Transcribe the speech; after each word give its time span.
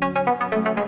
Música 0.00 0.87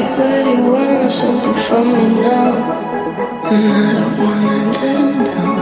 Everybody 0.00 0.62
wants 0.62 1.14
something 1.16 1.54
from 1.54 1.92
me 1.92 2.06
now, 2.22 2.52
and 3.50 3.72
I 3.74 3.92
don't 3.98 4.16
wanna 4.22 4.70
let 4.70 4.94
them 4.94 5.24
down. 5.24 5.58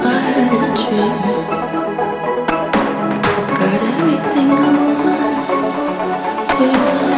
I 0.00 0.18
had 0.26 0.52
a 0.54 0.70
dream, 0.78 1.16
got 3.58 3.80
everything 3.90 4.50
I 4.52 4.70
wanted, 4.78 5.36
but 6.58 6.70
love. 6.72 7.11